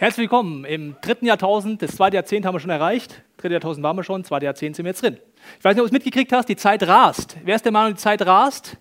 [0.00, 1.82] Herzlich willkommen im dritten Jahrtausend.
[1.82, 3.22] Das zweite Jahrzehnt haben wir schon erreicht.
[3.36, 5.18] Dritte Jahrtausend waren wir schon, zweite Jahrzehnt sind wir jetzt drin.
[5.58, 7.36] Ich weiß nicht, ob du es mitgekriegt hast, die Zeit rast.
[7.44, 8.78] Wer ist der Meinung, die Zeit rast?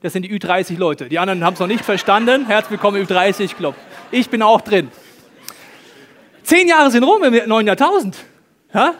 [0.00, 1.10] Das sind die Ü30-Leute.
[1.10, 2.46] Die anderen haben es noch nicht verstanden.
[2.46, 3.74] Herzlich willkommen im Ü30-Club.
[4.12, 4.90] Ich bin auch drin.
[6.42, 8.16] Zehn Jahre sind rum im neuen Jahrtausend.
[8.72, 8.94] Ja?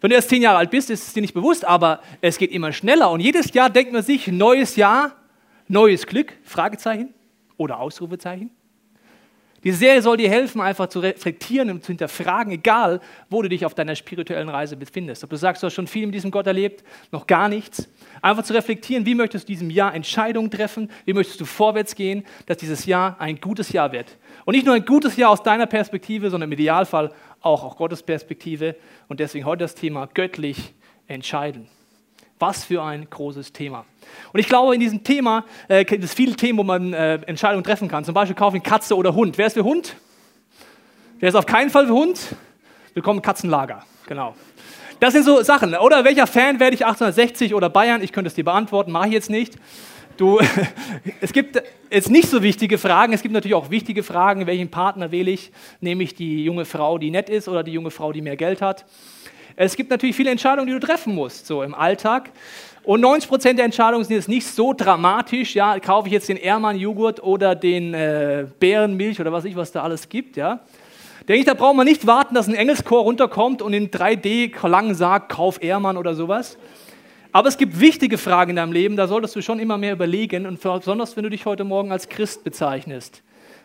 [0.00, 2.50] Wenn du erst zehn Jahre alt bist, ist es dir nicht bewusst, aber es geht
[2.50, 3.10] immer schneller.
[3.10, 5.12] Und jedes Jahr denkt man sich, neues Jahr,
[5.68, 7.12] neues Glück, Fragezeichen
[7.58, 8.52] oder Ausrufezeichen.
[9.62, 13.66] Diese Serie soll dir helfen, einfach zu reflektieren und zu hinterfragen, egal wo du dich
[13.66, 15.22] auf deiner spirituellen Reise befindest.
[15.22, 16.82] Ob du sagst, du hast schon viel mit diesem Gott erlebt,
[17.12, 17.88] noch gar nichts.
[18.22, 22.24] Einfach zu reflektieren, wie möchtest du diesem Jahr Entscheidungen treffen, wie möchtest du vorwärts gehen,
[22.46, 24.16] dass dieses Jahr ein gutes Jahr wird.
[24.46, 28.02] Und nicht nur ein gutes Jahr aus deiner Perspektive, sondern im Idealfall auch aus Gottes
[28.02, 28.76] Perspektive.
[29.08, 30.72] Und deswegen heute das Thema göttlich
[31.06, 31.68] entscheiden.
[32.40, 33.84] Was für ein großes Thema.
[34.32, 37.62] Und ich glaube, in diesem Thema äh, gibt es viele Themen, wo man äh, Entscheidungen
[37.62, 38.02] treffen kann.
[38.02, 39.36] Zum Beispiel kaufen Katze oder Hund.
[39.36, 39.94] Wer ist für Hund?
[41.18, 42.18] Wer ist auf keinen Fall für Hund?
[42.94, 43.84] Willkommen Katzenlager.
[44.06, 44.34] Genau.
[45.00, 45.74] Das sind so Sachen.
[45.74, 48.02] Oder welcher Fan werde ich 1860 oder Bayern?
[48.02, 49.58] Ich könnte es dir beantworten, mache ich jetzt nicht.
[50.16, 50.40] Du,
[51.20, 53.12] es gibt jetzt nicht so wichtige Fragen.
[53.12, 54.46] Es gibt natürlich auch wichtige Fragen.
[54.46, 55.52] Welchen Partner wähle ich?
[55.82, 58.62] Nehme ich die junge Frau, die nett ist, oder die junge Frau, die mehr Geld
[58.62, 58.86] hat?
[59.62, 62.30] Es gibt natürlich viele Entscheidungen, die du treffen musst, so im Alltag.
[62.82, 65.54] Und 90 Prozent der Entscheidungen sind jetzt nicht so dramatisch.
[65.54, 69.82] Ja, kaufe ich jetzt den Ehrmann-Joghurt oder den äh, Bärenmilch oder was ich, was da
[69.82, 70.38] alles gibt.
[70.38, 70.60] Ja,
[71.28, 74.94] denke ich, da braucht man nicht warten, dass ein Engelschor runterkommt und in 3D lang
[74.94, 76.56] sagt, kauf Ehrmann oder sowas.
[77.30, 80.46] Aber es gibt wichtige Fragen in deinem Leben, da solltest du schon immer mehr überlegen
[80.46, 83.22] und besonders, wenn du dich heute Morgen als Christ bezeichnest.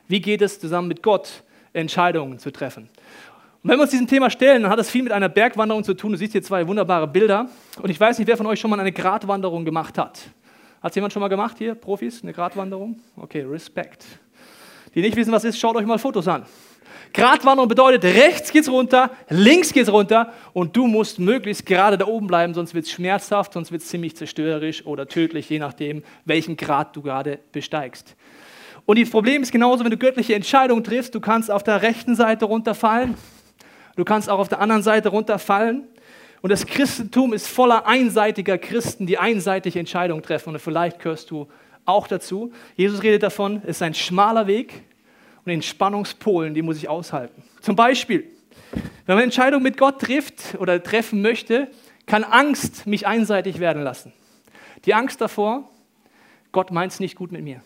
[0.10, 2.90] Wie geht es zusammen mit Gott, Entscheidungen zu treffen?
[3.66, 5.96] Und wenn wir uns diesem Thema stellen, dann hat es viel mit einer Bergwanderung zu
[5.96, 6.12] tun.
[6.12, 7.50] Du siehst hier zwei wunderbare Bilder.
[7.82, 10.20] Und ich weiß nicht, wer von euch schon mal eine Gratwanderung gemacht hat.
[10.84, 13.00] Hat es jemand schon mal gemacht hier, Profis, eine Gratwanderung?
[13.18, 14.06] Okay, Respekt.
[14.94, 16.46] Die nicht wissen, was ist, schaut euch mal Fotos an.
[17.12, 22.28] Gratwanderung bedeutet, rechts geht's runter, links geht's runter und du musst möglichst gerade da oben
[22.28, 26.56] bleiben, sonst wird es schmerzhaft, sonst wird es ziemlich zerstörerisch oder tödlich, je nachdem, welchen
[26.56, 28.16] Grad du gerade besteigst.
[28.86, 32.16] Und das Problem ist genauso, wenn du göttliche Entscheidungen triffst, du kannst auf der rechten
[32.16, 33.16] Seite runterfallen,
[33.96, 35.84] Du kannst auch auf der anderen Seite runterfallen.
[36.42, 40.54] Und das Christentum ist voller einseitiger Christen, die einseitig Entscheidungen treffen.
[40.54, 41.48] Und vielleicht gehörst du
[41.86, 42.52] auch dazu.
[42.76, 44.84] Jesus redet davon, es ist ein schmaler Weg
[45.44, 47.44] und den Spannungspolen, die muss ich aushalten.
[47.62, 48.26] Zum Beispiel,
[49.06, 51.68] wenn man Entscheidungen mit Gott trifft oder treffen möchte,
[52.06, 54.14] kann Angst mich einseitig werden lassen.
[54.86, 55.70] Die Angst davor,
[56.52, 57.62] Gott meint es nicht gut mit mir.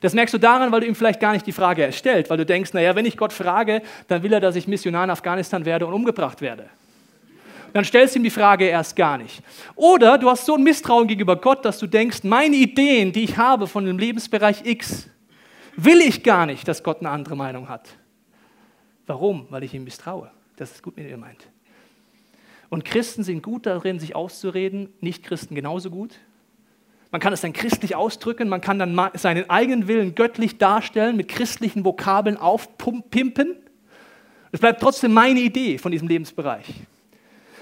[0.00, 2.46] Das merkst du daran, weil du ihm vielleicht gar nicht die Frage erstellt, weil du
[2.46, 5.86] denkst, naja, wenn ich Gott frage, dann will er, dass ich Missionar in Afghanistan werde
[5.86, 6.70] und umgebracht werde.
[7.72, 9.42] Dann stellst du ihm die Frage erst gar nicht.
[9.76, 13.36] Oder du hast so ein Misstrauen gegenüber Gott, dass du denkst, meine Ideen, die ich
[13.36, 15.08] habe von dem Lebensbereich X,
[15.76, 17.88] will ich gar nicht, dass Gott eine andere Meinung hat.
[19.06, 19.46] Warum?
[19.50, 21.48] Weil ich ihm misstraue, dass es gut mit ihr meint.
[22.68, 26.18] Und Christen sind gut darin, sich auszureden, nicht Christen genauso gut.
[27.10, 31.28] Man kann es dann christlich ausdrücken, man kann dann seinen eigenen Willen göttlich darstellen, mit
[31.28, 33.56] christlichen Vokabeln aufpimpen.
[34.52, 36.66] Es bleibt trotzdem meine Idee von diesem Lebensbereich.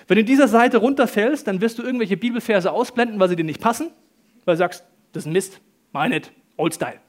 [0.06, 3.44] Wenn du in dieser Seite runterfällst, dann wirst du irgendwelche Bibelverse ausblenden, weil sie dir
[3.44, 3.90] nicht passen,
[4.44, 5.60] weil du sagst, das ist ein Mist,
[5.92, 7.00] mein nicht, Old Style.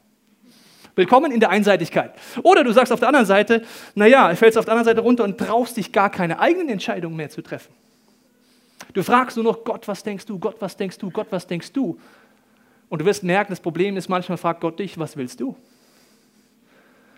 [0.95, 2.13] Willkommen in der Einseitigkeit.
[2.43, 3.63] Oder du sagst auf der anderen Seite,
[3.95, 7.29] naja, fällst auf der anderen Seite runter und traust dich gar keine eigenen Entscheidungen mehr
[7.29, 7.73] zu treffen.
[8.93, 10.39] Du fragst nur noch, Gott, was denkst du?
[10.39, 11.09] Gott, was denkst du?
[11.09, 11.99] Gott, was denkst du?
[12.89, 15.55] Und du wirst merken, das Problem ist, manchmal fragt Gott dich, was willst du?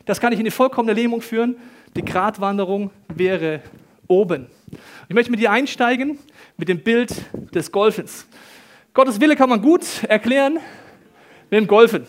[0.06, 1.56] Das kann dich in die vollkommene Lähmung führen.
[1.96, 3.62] Die Gratwanderung wäre
[4.08, 4.48] oben.
[5.08, 6.20] Ich möchte mit dir einsteigen
[6.58, 7.14] mit dem Bild
[7.54, 8.28] des Golfens.
[8.94, 10.60] Gottes Wille kann man gut erklären
[11.50, 12.06] mit dem Golfen.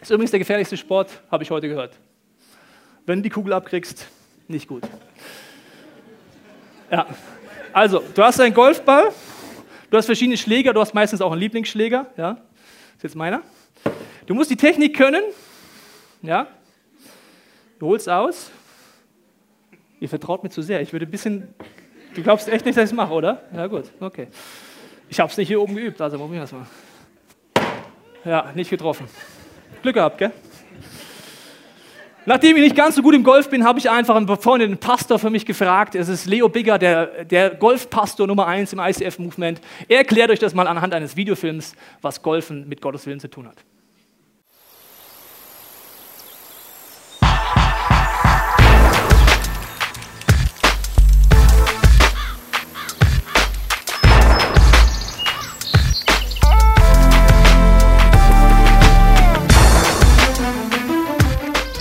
[0.00, 1.98] Ist übrigens der gefährlichste Sport, habe ich heute gehört.
[3.06, 4.06] Wenn du die Kugel abkriegst,
[4.46, 4.82] nicht gut.
[6.90, 7.06] Ja,
[7.72, 9.10] also, du hast einen Golfball,
[9.90, 12.06] du hast verschiedene Schläger, du hast meistens auch einen Lieblingsschläger.
[12.16, 12.38] Ja?
[13.06, 13.42] Jetzt meiner.
[14.26, 15.22] Du musst die Technik können.
[16.22, 16.48] Ja?
[17.78, 18.50] Du holst aus.
[20.00, 20.80] Ihr vertraut mir zu sehr.
[20.80, 21.54] Ich würde ein bisschen.
[22.14, 23.42] Du glaubst echt nicht, dass ich es mache, oder?
[23.54, 23.90] Ja, gut.
[24.00, 24.28] Okay.
[25.08, 26.66] Ich habe es nicht hier oben geübt, also probieren wir es mal.
[28.24, 29.06] Ja, nicht getroffen.
[29.82, 30.32] Glück gehabt, gell?
[32.28, 35.20] Nachdem ich nicht ganz so gut im Golf bin, habe ich einfach einen befreundeten Pastor
[35.20, 35.94] für mich gefragt.
[35.94, 39.60] Es ist Leo Bigger, der, der Golfpastor Nummer 1 im ICF-Movement.
[39.86, 43.46] Er erklärt euch das mal anhand eines Videofilms, was Golfen mit Gottes Willen zu tun
[43.46, 43.58] hat.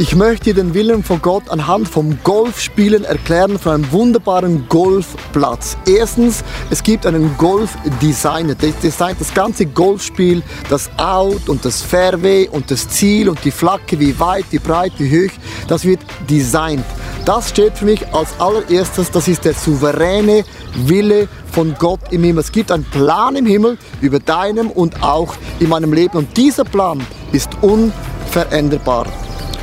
[0.08, 5.78] Ich möchte dir den Willen von Gott anhand vom Golfspielen erklären von einem wunderbaren Golfplatz.
[5.88, 12.48] Erstens, es gibt einen Golfdesigner, der designt das ganze Golfspiel, das Out und das Fairway
[12.48, 15.34] und das Ziel und die Flagge, wie weit, wie breit, wie hoch,
[15.68, 16.86] das wird designt.
[17.26, 20.46] Das steht für mich als allererstes, das ist der souveräne
[20.86, 22.44] Wille von Gott im Himmel.
[22.44, 26.64] Es gibt einen Plan im Himmel über deinem und auch in meinem Leben und dieser
[26.64, 29.08] Plan ist unveränderbar.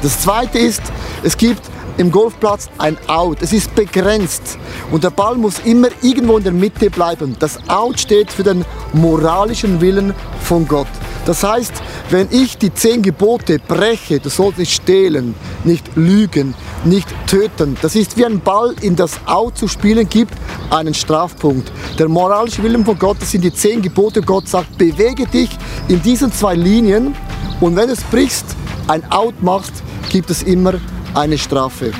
[0.03, 0.83] Das zweite ist,
[1.23, 1.63] es gibt
[1.97, 3.39] im Golfplatz ein Out.
[3.41, 4.59] Es ist begrenzt
[4.91, 7.37] und der Ball muss immer irgendwo in der Mitte bleiben.
[7.39, 10.89] Das Out steht für den moralischen Willen von Gott.
[11.25, 11.73] Das heißt,
[12.11, 17.95] wenn ich die zehn Gebote breche, du sollst nicht stehlen, nicht lügen, nicht töten, das
[17.95, 20.35] ist wie ein Ball in das Out zu spielen gibt,
[20.71, 21.71] einen Strafpunkt.
[21.97, 24.21] Der moralische Willen von Gott, das sind die zehn Gebote.
[24.21, 25.51] Gott sagt, bewege dich
[25.87, 27.15] in diesen zwei Linien
[27.61, 28.57] und wenn du es brichst,
[28.89, 29.75] ein Out machst,
[30.13, 30.75] gibt es immer
[31.15, 31.91] eine Strafe.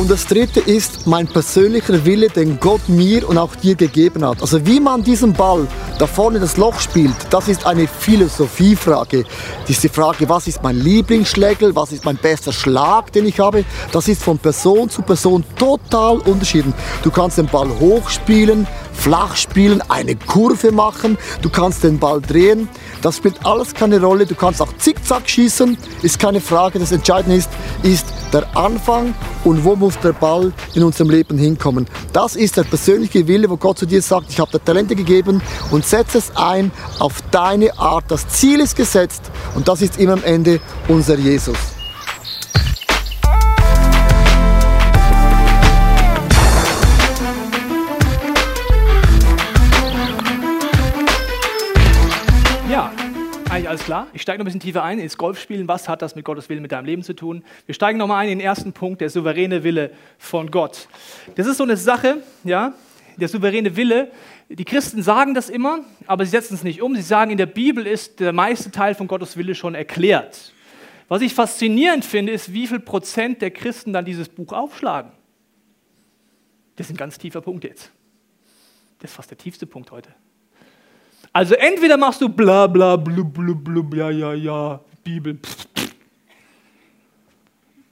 [0.00, 4.40] Und das dritte ist mein persönlicher Wille, den Gott mir und auch dir gegeben hat.
[4.40, 5.68] Also wie man diesen Ball
[5.98, 9.24] da vorne das Loch spielt, das ist eine Philosophiefrage.
[9.60, 13.38] Das ist die Frage, was ist mein Lieblingsschlägel, was ist mein bester Schlag, den ich
[13.40, 13.62] habe.
[13.92, 16.74] Das ist von Person zu Person total unterschiedlich.
[17.02, 22.70] Du kannst den Ball hochspielen, flach spielen, eine Kurve machen, du kannst den Ball drehen.
[23.02, 24.26] Das spielt alles keine Rolle.
[24.26, 26.78] Du kannst auch zickzack schießen, ist keine Frage.
[26.78, 27.48] Das Entscheidende ist,
[27.82, 29.14] ist der Anfang
[29.44, 31.86] und wo muss der Ball in unserem Leben hinkommen.
[32.12, 35.42] Das ist der persönliche Wille, wo Gott zu dir sagt, ich habe dir Talente gegeben
[35.70, 38.04] und setze es ein auf deine Art.
[38.08, 39.22] Das Ziel ist gesetzt
[39.54, 41.79] und das ist immer am Ende unser Jesus.
[53.90, 54.06] Klar.
[54.12, 55.66] Ich steige noch ein bisschen tiefer ein ins Golfspielen.
[55.66, 57.42] Was hat das mit Gottes Willen, mit deinem Leben zu tun?
[57.66, 60.86] Wir steigen nochmal ein in den ersten Punkt, der souveräne Wille von Gott.
[61.34, 62.72] Das ist so eine Sache, ja,
[63.16, 64.12] der souveräne Wille.
[64.48, 66.94] Die Christen sagen das immer, aber sie setzen es nicht um.
[66.94, 70.52] Sie sagen, in der Bibel ist der meiste Teil von Gottes Wille schon erklärt.
[71.08, 75.10] Was ich faszinierend finde, ist, wie viel Prozent der Christen dann dieses Buch aufschlagen.
[76.76, 77.90] Das ist ein ganz tiefer Punkt jetzt.
[79.00, 80.14] Das ist fast der tiefste Punkt heute.
[81.32, 85.34] Also entweder machst du bla bla blub blub blub, ja, ja, ja, Bibel.
[85.34, 85.90] Pff, pff.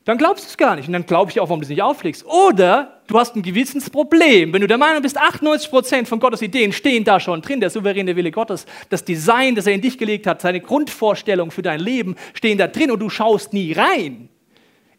[0.08, 1.82] Dann glaubst du es gar nicht und dann glaube ich auch, warum du es nicht
[1.82, 2.24] auflegst.
[2.24, 4.54] Oder du hast ein Gewissensproblem.
[4.54, 8.16] Wenn du der Meinung bist, 98% von Gottes Ideen stehen da schon drin, der souveräne
[8.16, 12.16] Wille Gottes, das Design, das er in dich gelegt hat, seine Grundvorstellungen für dein Leben
[12.32, 14.30] stehen da drin und du schaust nie rein,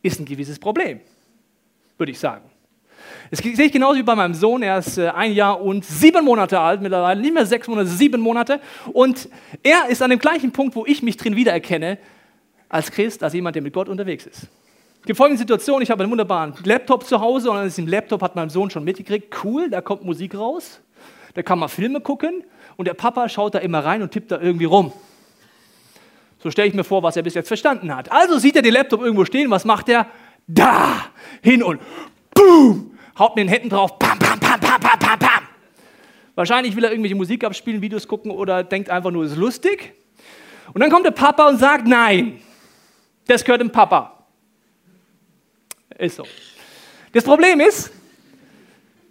[0.03, 0.99] ist ein gewisses Problem,
[1.97, 2.45] würde ich sagen.
[3.31, 4.61] Das sehe ich genauso wie bei meinem Sohn.
[4.63, 8.21] Er ist äh, ein Jahr und sieben Monate alt mittlerweile, nicht mehr sechs Monate, sieben
[8.21, 8.59] Monate.
[8.93, 9.29] Und
[9.63, 11.97] er ist an dem gleichen Punkt, wo ich mich drin wiedererkenne,
[12.69, 14.47] als Christ, als jemand, der mit Gott unterwegs ist.
[15.05, 18.35] Gibt folgende Situation, ich habe einen wunderbaren Laptop zu Hause und an diesem Laptop hat
[18.35, 20.81] mein Sohn schon mitgekriegt, cool, da kommt Musik raus,
[21.33, 22.43] da kann man Filme gucken
[22.75, 24.91] und der Papa schaut da immer rein und tippt da irgendwie rum.
[26.39, 28.11] So stelle ich mir vor, was er bis jetzt verstanden hat.
[28.11, 30.05] Also sieht er den Laptop irgendwo stehen, was macht er?
[30.47, 31.05] Da,
[31.41, 31.81] hin und
[32.33, 35.43] boom, haut mit den Händen drauf, pam, pam, pam, pam, pam, pam, pam.
[36.35, 39.93] Wahrscheinlich will er irgendwelche Musik abspielen, Videos gucken oder denkt einfach nur, es ist lustig.
[40.73, 42.41] Und dann kommt der Papa und sagt, nein,
[43.27, 44.25] das gehört dem Papa.
[45.97, 46.23] Ist so.
[47.11, 47.91] Das Problem ist,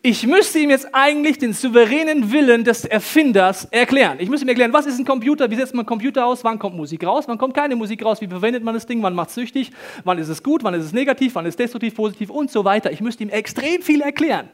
[0.02, 4.18] ich müsste ihm jetzt eigentlich den souveränen Willen des Erfinders erklären.
[4.20, 6.58] Ich müsste ihm erklären, was ist ein Computer, wie setzt man einen Computer aus, wann
[6.58, 9.30] kommt Musik raus, wann kommt keine Musik raus, wie verwendet man das Ding, wann macht
[9.30, 9.72] es süchtig,
[10.04, 12.64] wann ist es gut, wann ist es negativ, wann ist es destruktiv, positiv und so
[12.64, 12.92] weiter.
[12.92, 14.48] Ich müsste ihm extrem viel erklären.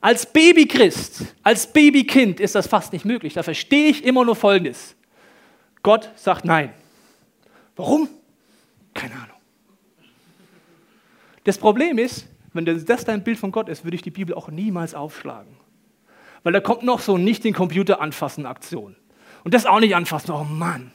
[0.00, 3.34] Als Babychrist, als Babykind ist das fast nicht möglich.
[3.34, 4.96] Da verstehe ich immer nur Folgendes.
[5.82, 6.72] Gott sagt nein.
[7.76, 8.08] Warum?
[8.94, 9.36] Keine Ahnung.
[11.44, 14.48] Das Problem ist, wenn das dein Bild von Gott ist, würde ich die Bibel auch
[14.48, 15.56] niemals aufschlagen.
[16.42, 18.96] Weil da kommt noch so nicht den Computer anfassen Aktion.
[19.44, 20.32] Und das auch nicht anfassen.
[20.32, 20.92] Oh Mann.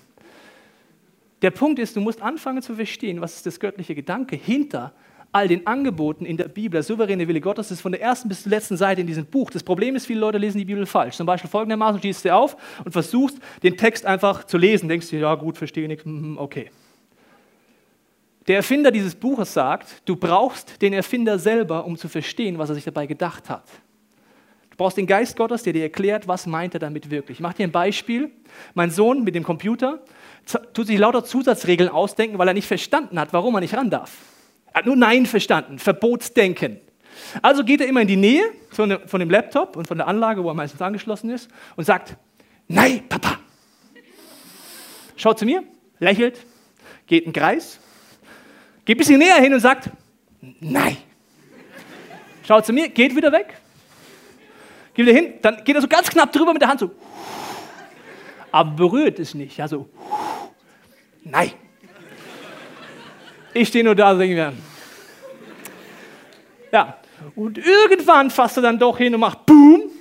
[1.42, 4.94] Der Punkt ist, du musst anfangen zu verstehen, was ist das göttliche Gedanke hinter
[5.32, 6.78] all den Angeboten in der Bibel.
[6.78, 9.52] Der souveräne Wille Gottes ist von der ersten bis zur letzten Seite in diesem Buch.
[9.52, 11.16] Das Problem ist, viele Leute lesen die Bibel falsch.
[11.16, 14.90] Zum Beispiel folgendermaßen, du stehst dir auf und versuchst, den Text einfach zu lesen.
[14.90, 16.72] Denkst dir, ja gut, verstehe nichts, hm, okay.
[18.48, 22.76] Der Erfinder dieses Buches sagt, du brauchst den Erfinder selber, um zu verstehen, was er
[22.76, 23.66] sich dabei gedacht hat.
[24.70, 27.40] Du brauchst den Geist Gottes, der dir erklärt, was meint er damit wirklich.
[27.40, 28.32] Ich mache dir ein Beispiel.
[28.74, 30.00] Mein Sohn mit dem Computer
[30.74, 34.18] tut sich lauter Zusatzregeln ausdenken, weil er nicht verstanden hat, warum er nicht ran darf.
[34.72, 36.80] Er hat nur Nein verstanden, Verbotsdenken.
[37.42, 40.50] Also geht er immer in die Nähe von dem Laptop und von der Anlage, wo
[40.50, 42.16] er meistens angeschlossen ist, und sagt,
[42.68, 43.40] nein, Papa.
[45.18, 45.64] Schaut zu mir,
[46.00, 46.46] lächelt,
[47.08, 47.80] geht einen Kreis,
[48.88, 49.90] geht ein bisschen näher hin und sagt,
[50.62, 50.96] nein.
[52.48, 53.58] Schaut zu mir, geht wieder weg,
[54.94, 56.92] geht wieder hin, dann geht er so ganz knapp drüber mit der Hand so,
[58.50, 59.90] aber berührt es nicht, ja so,
[61.26, 61.52] nein.
[63.54, 64.54] Ich stehe nur da und denke mir,
[66.72, 66.98] ja,
[67.36, 69.92] und irgendwann fasst er dann doch hin und macht Boom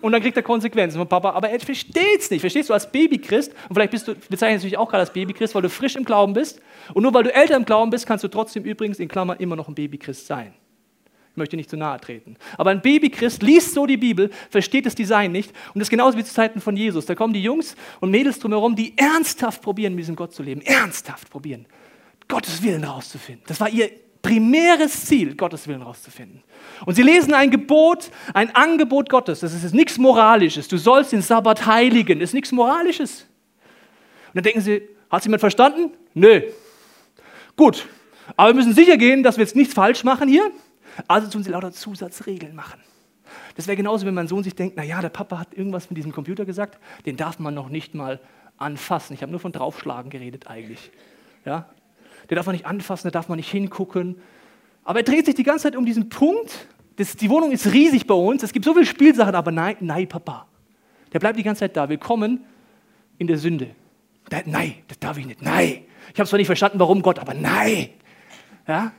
[0.00, 1.30] und dann kriegt er Konsequenzen von Papa.
[1.30, 2.40] Aber er versteht es nicht.
[2.40, 3.52] Verstehst du als Babychrist?
[3.68, 6.04] Und vielleicht bist du, bezeichnest du dich auch gerade als Babychrist, weil du frisch im
[6.04, 6.60] Glauben bist.
[6.94, 9.56] Und nur weil du älter im Glauben bist, kannst du trotzdem übrigens in Klammern immer
[9.56, 10.54] noch ein Babychrist sein.
[11.30, 12.36] Ich möchte nicht zu nahe treten.
[12.58, 15.50] Aber ein Babychrist liest so die Bibel, versteht das Design nicht.
[15.74, 17.06] Und das ist genauso wie zu Zeiten von Jesus.
[17.06, 20.60] Da kommen die Jungs und Mädels drumherum, die ernsthaft probieren, mit diesem Gott zu leben.
[20.62, 21.66] Ernsthaft probieren,
[22.26, 23.44] Gottes Willen herauszufinden.
[23.46, 23.90] Das war ihr
[24.22, 26.42] primäres Ziel, Gottes Willen herauszufinden.
[26.86, 29.40] Und sie lesen ein Gebot, ein Angebot Gottes.
[29.40, 30.68] Das ist nichts Moralisches.
[30.68, 32.20] Du sollst den Sabbat heiligen.
[32.20, 33.26] Das ist nichts Moralisches.
[34.28, 35.92] Und dann denken sie, hat jemand verstanden?
[36.14, 36.42] Nö.
[37.56, 37.86] Gut,
[38.36, 40.50] aber wir müssen sicher gehen, dass wir jetzt nichts falsch machen hier.
[41.08, 42.80] Also tun sie lauter Zusatzregeln machen.
[43.56, 46.12] Das wäre genauso, wenn mein Sohn sich denkt, naja, der Papa hat irgendwas mit diesem
[46.12, 48.20] Computer gesagt, den darf man noch nicht mal
[48.56, 49.14] anfassen.
[49.14, 50.90] Ich habe nur von draufschlagen geredet eigentlich.
[51.44, 51.68] Ja?
[52.30, 54.16] Den darf man nicht anfassen, da darf man nicht hingucken.
[54.84, 56.68] Aber er dreht sich die ganze Zeit um diesen Punkt.
[56.96, 60.08] Das, die Wohnung ist riesig bei uns, es gibt so viele Spielsachen, aber nein, nein,
[60.08, 60.46] Papa.
[61.12, 61.88] Der bleibt die ganze Zeit da.
[61.88, 62.44] Willkommen
[63.18, 63.70] in der Sünde.
[64.30, 65.42] Der, nein, das darf ich nicht.
[65.42, 65.82] Nein.
[66.12, 67.90] Ich habe zwar nicht verstanden, warum Gott, aber nein.
[68.66, 68.92] Ja?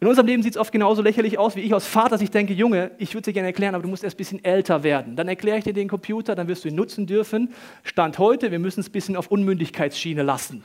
[0.00, 2.54] In unserem Leben sieht es oft genauso lächerlich aus, wie ich als Vater sich denke,
[2.54, 5.16] Junge, ich würde dir gerne erklären, aber du musst erst ein bisschen älter werden.
[5.16, 7.52] Dann erkläre ich dir den Computer, dann wirst du ihn nutzen dürfen.
[7.82, 10.62] Stand heute, wir müssen es ein bisschen auf Unmündigkeitsschiene lassen.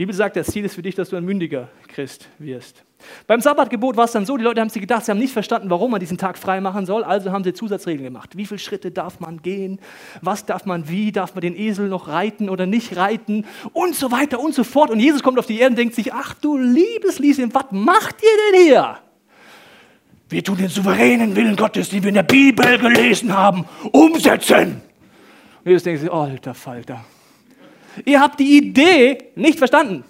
[0.00, 2.86] Die Bibel sagt, das Ziel ist für dich, dass du ein mündiger Christ wirst.
[3.26, 5.68] Beim Sabbatgebot war es dann so, die Leute haben sich gedacht, sie haben nicht verstanden,
[5.68, 8.34] warum man diesen Tag frei machen soll, also haben sie Zusatzregeln gemacht.
[8.34, 9.78] Wie viele Schritte darf man gehen?
[10.22, 11.12] Was darf man wie?
[11.12, 13.44] Darf man den Esel noch reiten oder nicht reiten?
[13.74, 14.90] Und so weiter und so fort.
[14.90, 18.22] Und Jesus kommt auf die Erde und denkt sich, ach du liebes Lieschen, was macht
[18.22, 18.96] ihr denn hier?
[20.30, 24.80] Wir tun den souveränen Willen Gottes, den wir in der Bibel gelesen haben, umsetzen.
[25.62, 27.04] Und Jesus denkt sich, alter Falter,
[28.04, 30.04] Ihr habt die Idee nicht verstanden.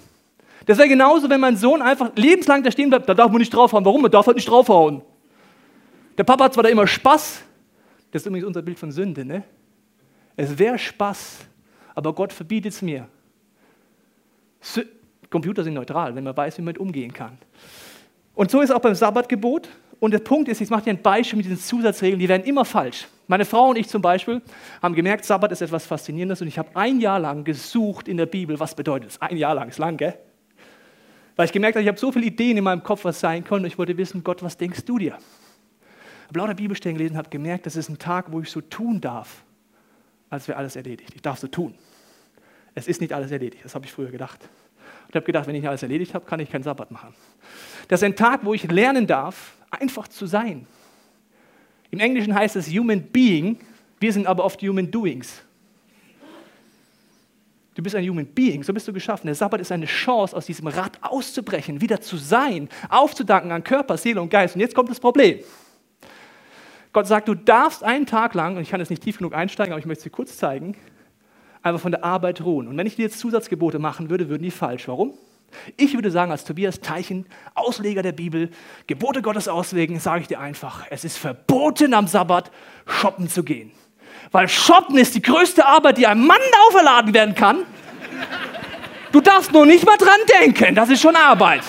[0.67, 3.53] Das wäre genauso, wenn mein Sohn einfach lebenslang da stehen bleibt, da darf man nicht
[3.53, 3.85] draufhauen.
[3.85, 4.03] Warum?
[4.03, 5.03] Man darf halt nicht draufhauen.
[6.19, 7.43] Der Papa hat zwar da immer Spaß,
[8.11, 9.43] das ist übrigens unser Bild von Sünde, ne?
[10.37, 11.39] Es wäre Spaß,
[11.95, 13.09] aber Gott verbietet es mir.
[15.31, 17.39] Computer sind neutral, wenn man weiß, wie man damit umgehen kann.
[18.35, 19.69] Und so ist auch beim Sabbatgebot.
[20.01, 22.65] Und der Punkt ist, ich mache dir ein Beispiel mit diesen Zusatzregeln, die werden immer
[22.65, 23.07] falsch.
[23.31, 24.43] Meine Frau und ich zum Beispiel
[24.83, 28.27] haben gemerkt, Sabbat ist etwas Faszinierendes und ich habe ein Jahr lang gesucht in der
[28.27, 29.23] Bibel, was bedeutet es.
[29.23, 30.19] Ein Jahr lang ist lang, gell?
[31.37, 33.69] Weil ich gemerkt habe, ich habe so viele Ideen in meinem Kopf, was sein könnte.
[33.69, 35.17] Ich wollte wissen, Gott, was denkst du dir?
[35.17, 38.63] Ich habe lauter Bibelstellen gelesen und habe gemerkt, das ist ein Tag, wo ich so
[38.63, 39.45] tun darf,
[40.29, 41.13] als wäre alles erledigt.
[41.15, 41.77] Ich darf so tun.
[42.75, 44.41] Es ist nicht alles erledigt, das habe ich früher gedacht.
[44.43, 47.15] Und ich habe gedacht, wenn ich alles erledigt habe, kann ich keinen Sabbat machen.
[47.87, 50.67] Das ist ein Tag, wo ich lernen darf, einfach zu sein.
[51.91, 53.59] Im Englischen heißt es Human Being,
[53.99, 55.43] wir sind aber oft Human Doings.
[57.75, 59.27] Du bist ein Human Being, so bist du geschaffen.
[59.27, 63.97] Der Sabbat ist eine Chance, aus diesem Rad auszubrechen, wieder zu sein, aufzudanken an Körper,
[63.97, 64.55] Seele und Geist.
[64.55, 65.39] Und jetzt kommt das Problem.
[66.93, 69.73] Gott sagt, du darfst einen Tag lang, und ich kann jetzt nicht tief genug einsteigen,
[69.73, 70.77] aber ich möchte es dir kurz zeigen,
[71.63, 72.67] einfach von der Arbeit ruhen.
[72.67, 74.89] Und wenn ich dir jetzt Zusatzgebote machen würde, würden die falsch.
[74.89, 75.15] Warum?
[75.77, 78.51] Ich würde sagen, als Tobias Teichen, Ausleger der Bibel,
[78.87, 82.51] Gebote Gottes auslegen, sage ich dir einfach, es ist verboten am Sabbat
[82.87, 83.73] shoppen zu gehen.
[84.33, 86.39] Weil shoppen ist die größte Arbeit, die einem Mann
[86.69, 87.65] auferladen werden kann.
[89.13, 91.63] Du darfst nur nicht mal dran denken, das ist schon Arbeit.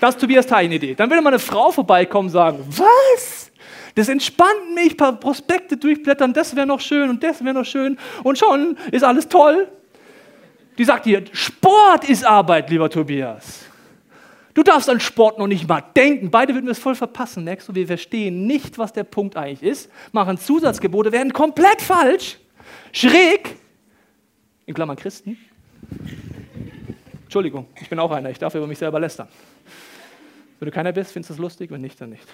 [0.00, 0.94] Das ist Tobias Teichen Idee.
[0.94, 3.50] Dann würde mal eine Frau vorbeikommen und sagen, was?
[3.94, 7.64] Das entspannt mich, ein paar Prospekte durchblättern, das wäre noch schön und das wäre noch
[7.64, 9.68] schön und schon ist alles toll.
[10.76, 13.60] Die sagt dir, Sport ist Arbeit, lieber Tobias.
[14.54, 16.30] Du darfst an Sport noch nicht mal denken.
[16.30, 17.44] Beide würden wir es voll verpassen.
[17.44, 22.38] Merkst du, wir verstehen nicht, was der Punkt eigentlich ist, machen Zusatzgebote, werden komplett falsch,
[22.92, 23.56] schräg,
[24.66, 25.36] in Klammern Christen.
[27.24, 29.28] Entschuldigung, ich bin auch einer, ich darf über mich selber lästern.
[30.60, 32.26] Wenn du keiner bist, findest du es lustig, wenn nicht, dann nicht.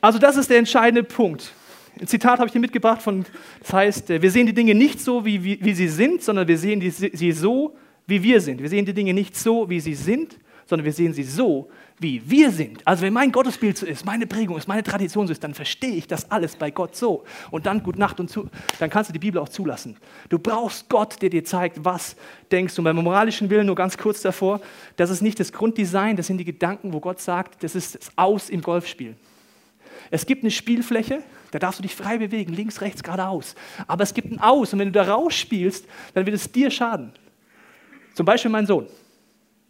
[0.00, 1.52] Also das ist der entscheidende Punkt.
[2.00, 3.24] Ein Zitat habe ich dir mitgebracht von,
[3.60, 6.48] das heißt, äh, wir sehen die Dinge nicht so, wie, wie, wie sie sind, sondern
[6.48, 8.60] wir sehen die, sie so, wie wir sind.
[8.60, 12.20] Wir sehen die Dinge nicht so, wie sie sind, sondern wir sehen sie so, wie
[12.28, 12.86] wir sind.
[12.86, 15.94] Also wenn mein Gottesbild so ist, meine Prägung ist, meine Tradition so ist, dann verstehe
[15.94, 17.24] ich das alles bei Gott so.
[17.50, 18.48] Und dann gut Nacht und zu,
[18.80, 19.96] dann kannst du die Bibel auch zulassen.
[20.28, 22.16] Du brauchst Gott, der dir zeigt, was
[22.50, 22.80] denkst du.
[22.80, 24.60] Und beim moralischen Willen nur ganz kurz davor,
[24.96, 28.10] das ist nicht das Grunddesign, das sind die Gedanken, wo Gott sagt, das ist das
[28.16, 29.14] Aus im Golfspiel.
[30.14, 33.56] Es gibt eine Spielfläche, da darfst du dich frei bewegen, links, rechts, geradeaus.
[33.88, 37.10] Aber es gibt ein Aus und wenn du da rausspielst, dann wird es dir schaden.
[38.14, 38.86] Zum Beispiel mein Sohn.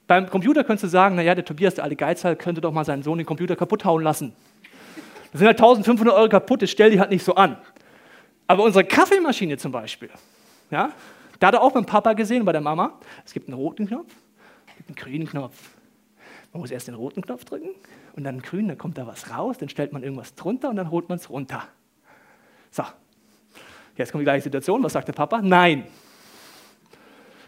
[0.07, 3.03] Beim Computer könntest du sagen, naja, der Tobias, der alte Geizhals, könnte doch mal seinen
[3.03, 4.35] Sohn den Computer kaputt hauen lassen.
[5.33, 7.57] Das sind halt 1500 Euro kaputt, das stell die halt nicht so an.
[8.47, 10.11] Aber unsere Kaffeemaschine zum Beispiel,
[10.71, 10.93] ja,
[11.41, 14.13] da hat er auch beim Papa gesehen, bei der Mama, es gibt einen roten Knopf,
[14.67, 15.57] es gibt einen grünen Knopf.
[16.55, 17.71] Man muss erst den roten Knopf drücken
[18.17, 20.77] und dann den grünen, dann kommt da was raus, dann stellt man irgendwas drunter und
[20.77, 21.65] dann holt man es runter.
[22.71, 22.85] So,
[23.97, 25.43] jetzt kommt die gleiche Situation, was sagt der Papa?
[25.43, 25.85] Nein,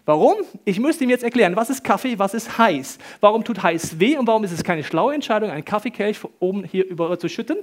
[0.07, 0.37] Warum?
[0.65, 2.99] Ich müsste ihm jetzt erklären, was ist Kaffee, was ist heiß?
[3.21, 6.87] Warum tut heiß weh und warum ist es keine schlaue Entscheidung, einen Kaffeekelch oben hier
[6.87, 7.57] über zu schütten?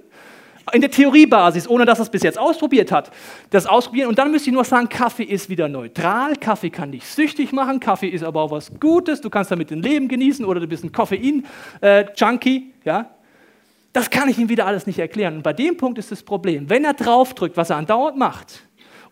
[0.72, 3.12] In der Theoriebasis, ohne dass er es bis jetzt ausprobiert hat.
[3.50, 7.05] Das ausprobieren und dann müsste ich nur sagen, Kaffee ist wieder neutral, Kaffee kann dich
[7.05, 10.62] süchtig machen, Kaffee ist aber auch was Gutes, du kannst damit ein Leben genießen oder
[10.62, 12.74] du bist ein Koffein-Junkie.
[12.86, 13.10] Äh, ja?
[13.91, 15.38] Das kann ich ihm wieder alles nicht erklären.
[15.38, 18.63] Und bei dem Punkt ist das Problem, wenn er draufdrückt, was er andauernd macht,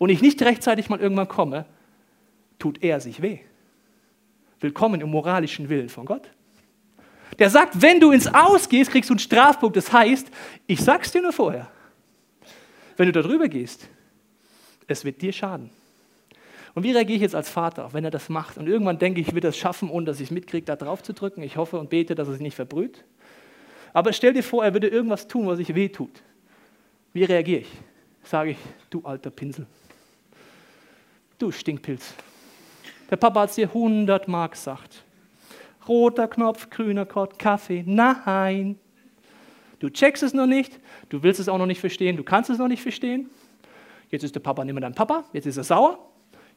[0.02, 1.66] und ich nicht rechtzeitig mal irgendwann komme,
[2.58, 3.38] tut er sich weh.
[4.60, 6.32] Willkommen im moralischen Willen von Gott.
[7.40, 9.76] Der sagt, wenn du ins Aus gehst, kriegst du einen Strafpunkt.
[9.78, 10.28] Das heißt,
[10.68, 11.70] ich sag's dir nur vorher.
[12.98, 13.88] Wenn du da drüber gehst,
[14.88, 15.70] es wird dir schaden.
[16.74, 18.58] Und wie reagiere ich jetzt als Vater, wenn er das macht?
[18.58, 21.04] Und irgendwann denke ich, ich will das schaffen, ohne dass ich es mitkriege, da drauf
[21.04, 21.42] zu drücken.
[21.42, 23.04] Ich hoffe und bete, dass sich nicht verbrüht.
[23.94, 26.22] Aber stell dir vor, er würde irgendwas tun, was sich weh tut.
[27.14, 27.72] Wie reagiere ich?
[28.24, 28.58] Sage ich,
[28.90, 29.66] du alter Pinsel.
[31.38, 32.14] Du Stinkpilz.
[33.10, 35.04] Der Papa hat es dir hundertmal gesagt.
[35.88, 37.84] Roter Knopf, grüner Knopf, Kaffee.
[37.86, 38.78] Nein.
[39.80, 42.60] Du checkst es noch nicht, du willst es auch noch nicht verstehen, du kannst es
[42.60, 43.30] noch nicht verstehen.
[44.10, 45.98] Jetzt ist der Papa nicht mehr dein Papa, jetzt ist er sauer.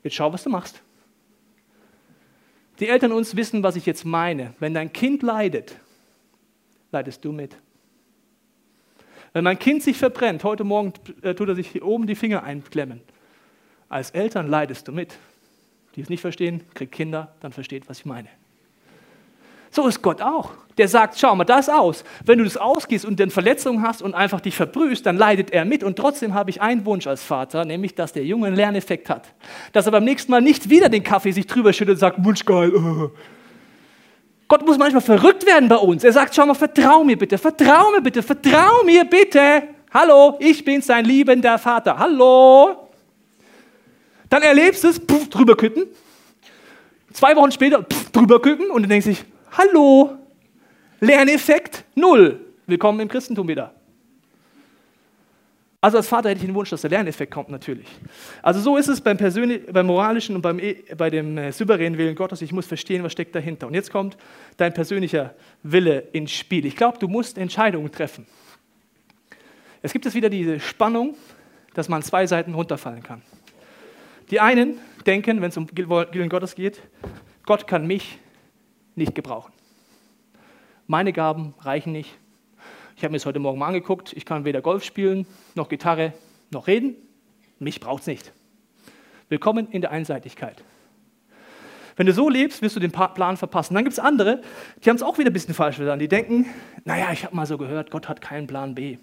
[0.02, 0.82] Jetzt schau, was du machst.
[2.80, 4.52] Die Eltern uns wissen, was ich jetzt meine.
[4.58, 5.76] Wenn dein Kind leidet,
[6.92, 7.56] leidest du mit.
[9.32, 12.42] Wenn mein Kind sich verbrennt, heute Morgen äh, tut er sich hier oben die Finger
[12.42, 13.00] einklemmen.
[13.88, 15.16] Als Eltern leidest du mit
[15.94, 18.28] die es nicht verstehen, kriegt Kinder, dann versteht, was ich meine.
[19.74, 20.50] So ist Gott auch.
[20.78, 22.04] Der sagt, schau mal das aus.
[22.24, 25.64] Wenn du das ausgehst und dann Verletzungen hast und einfach dich verbrühst, dann leidet er
[25.64, 25.82] mit.
[25.82, 29.32] Und trotzdem habe ich einen Wunsch als Vater, nämlich, dass der Junge einen Lerneffekt hat.
[29.72, 32.44] Dass er beim nächsten Mal nicht wieder den Kaffee sich drüber schüttet und sagt, Wunsch
[32.44, 32.70] geil.
[34.46, 36.04] Gott muss manchmal verrückt werden bei uns.
[36.04, 39.64] Er sagt, schau mal, vertrau mir bitte, vertrau mir bitte, vertrau mir bitte.
[39.92, 41.98] Hallo, ich bin sein liebender Vater.
[41.98, 42.90] Hallo.
[44.30, 45.86] Dann erlebst du es, puff, drüber kütten.
[47.12, 50.18] Zwei Wochen später, puff, drüber kütten und dann denkst du hallo,
[51.00, 52.40] Lerneffekt null.
[52.66, 53.74] Willkommen im Christentum wieder.
[55.80, 57.86] Also als Vater hätte ich den Wunsch, dass der Lerneffekt kommt, natürlich.
[58.40, 62.14] Also so ist es beim, beim moralischen und beim, e, bei dem äh, souveränen Willen
[62.14, 62.40] Gottes.
[62.40, 63.66] Ich muss verstehen, was steckt dahinter.
[63.66, 64.16] Und jetzt kommt
[64.56, 66.64] dein persönlicher Wille ins Spiel.
[66.64, 68.26] Ich glaube, du musst Entscheidungen treffen.
[69.82, 71.16] Es gibt jetzt wieder diese Spannung,
[71.74, 73.20] dass man zwei Seiten runterfallen kann.
[74.30, 76.80] Die einen denken, wenn es um Willen Gottes geht,
[77.44, 78.18] Gott kann mich
[78.94, 79.52] nicht gebrauchen.
[80.86, 82.16] Meine Gaben reichen nicht.
[82.96, 84.12] Ich habe mir das heute Morgen mal angeguckt.
[84.12, 86.12] Ich kann weder Golf spielen, noch Gitarre,
[86.50, 86.94] noch reden.
[87.58, 88.32] Mich braucht es nicht.
[89.28, 90.62] Willkommen in der Einseitigkeit.
[91.96, 93.74] Wenn du so lebst, wirst du den Plan verpassen.
[93.74, 94.42] Dann gibt es andere,
[94.84, 96.00] die haben es auch wieder ein bisschen falsch verstanden.
[96.00, 96.46] Die denken,
[96.84, 98.98] naja, ich habe mal so gehört, Gott hat keinen Plan B.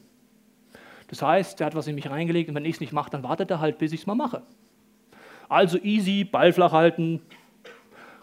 [1.07, 3.23] Das heißt, er hat was in mich reingelegt und wenn ich es nicht mache, dann
[3.23, 4.43] wartet er halt, bis ich es mal mache.
[5.49, 7.21] Also easy, Ball flach halten,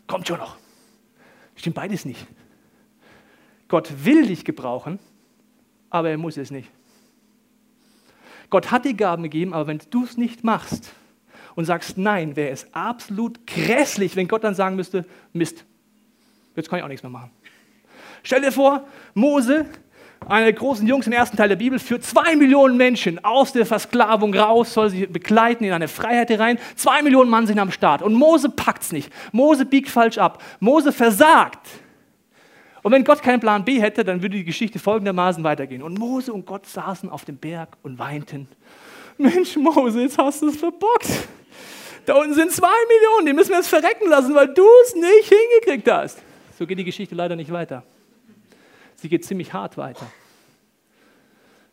[0.07, 0.57] kommt schon noch.
[1.59, 2.27] Stimmt beides nicht.
[3.67, 4.99] Gott will dich gebrauchen,
[5.91, 6.71] aber er muss es nicht.
[8.49, 10.93] Gott hat die Gaben gegeben, aber wenn du es nicht machst
[11.55, 15.67] und sagst nein, wäre es absolut grässlich, wenn Gott dann sagen müsste, Mist,
[16.57, 17.31] jetzt kann ich auch nichts mehr machen.
[18.23, 19.67] Stell dir vor, Mose
[20.27, 23.65] einer der großen Jungs im ersten Teil der Bibel, führt zwei Millionen Menschen aus der
[23.65, 26.59] Versklavung raus, soll sie begleiten in eine Freiheit herein.
[26.77, 28.03] Zwei Millionen Mann sind am Start.
[28.03, 29.11] Und Mose packt es nicht.
[29.33, 30.43] Mose biegt falsch ab.
[30.61, 31.67] Mose versagt.
[32.83, 35.83] Und wenn Gott keinen Plan B hätte, dann würde die Geschichte folgendermaßen weitergehen.
[35.83, 38.49] Und Mose und Gott saßen auf dem Berg und weinten.
[39.19, 41.09] Mensch, Mose, jetzt hast du es verbockt.
[42.07, 45.29] Da unten sind zwei Millionen, die müssen wir jetzt verrecken lassen, weil du es nicht
[45.29, 46.19] hingekriegt hast.
[46.59, 47.83] So geht die Geschichte leider nicht weiter.
[49.01, 50.11] Sie geht ziemlich hart weiter.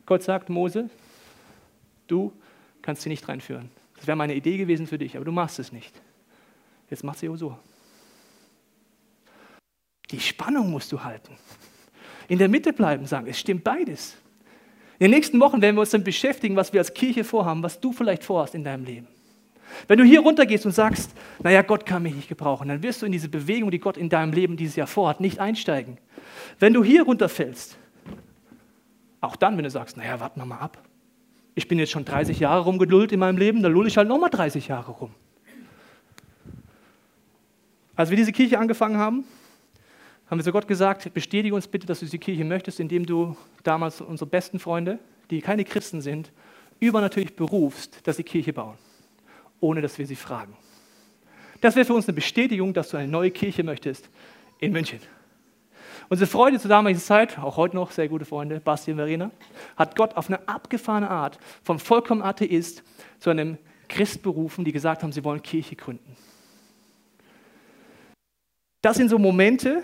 [0.06, 0.90] Gott sagt, Mose,
[2.08, 2.32] du
[2.84, 3.72] kannst sie nicht reinführen.
[3.96, 6.00] Das wäre meine Idee gewesen für dich, aber du machst es nicht.
[6.90, 7.58] Jetzt macht sie so.
[10.12, 11.36] Die Spannung musst du halten.
[12.28, 14.18] In der Mitte bleiben, sagen, es stimmt beides.
[15.00, 17.80] In den nächsten Wochen werden wir uns dann beschäftigen, was wir als Kirche vorhaben, was
[17.80, 19.08] du vielleicht vorhast in deinem Leben.
[19.88, 21.12] Wenn du hier runtergehst und sagst,
[21.43, 24.10] naja, Gott kann mich nicht gebrauchen, dann wirst du in diese Bewegung, die Gott in
[24.10, 25.97] deinem Leben dieses Jahr vorhat, nicht einsteigen.
[26.60, 27.78] Wenn du hier runterfällst,
[29.21, 30.78] auch dann, wenn du sagst, naja, warten wir mal ab.
[31.56, 34.30] Ich bin jetzt schon 30 Jahre rumgeduldet in meinem Leben, dann lull ich halt nochmal
[34.30, 35.12] 30 Jahre rum.
[37.95, 39.23] Als wir diese Kirche angefangen haben,
[40.28, 43.38] haben wir zu Gott gesagt, bestätige uns bitte, dass du diese Kirche möchtest, indem du
[43.63, 44.99] damals unsere besten Freunde,
[45.30, 46.32] die keine Christen sind,
[46.80, 48.78] übernatürlich berufst, dass sie Kirche bauen,
[49.60, 50.56] ohne dass wir sie fragen.
[51.62, 54.10] Das wäre für uns eine Bestätigung, dass du eine neue Kirche möchtest
[54.60, 55.00] in München.
[56.10, 59.32] Unsere Freunde zur damaligen Zeit, auch heute noch sehr gute Freunde, Basti und Verena,
[59.76, 62.84] hat Gott auf eine abgefahrene Art vom vollkommen Atheist
[63.20, 66.15] zu einem Christ berufen, die gesagt haben, sie wollen Kirche gründen.
[68.82, 69.82] Das sind so Momente,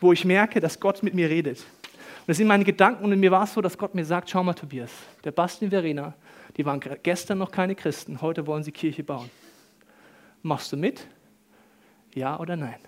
[0.00, 1.58] wo ich merke, dass Gott mit mir redet.
[1.58, 4.28] Und das sind meine Gedanken und in mir war es so, dass Gott mir sagt,
[4.28, 4.90] schau mal Tobias,
[5.24, 6.12] der Basti und Verena,
[6.56, 9.30] die waren gestern noch keine Christen, heute wollen sie Kirche bauen.
[10.42, 11.06] Machst du mit?
[12.14, 12.78] Ja oder nein?